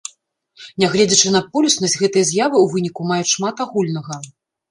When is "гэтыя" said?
2.03-2.25